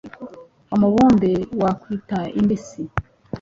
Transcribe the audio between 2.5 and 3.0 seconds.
Si,